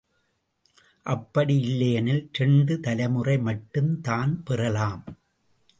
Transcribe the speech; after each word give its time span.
அப்படி 1.05 1.55
இல்லையெனில், 1.59 2.29
இரண்டு 2.33 2.79
தலைமுறை 2.79 3.37
மட்டும் 3.39 4.01
தான் 4.01 4.43
பெறலாம். 4.43 5.03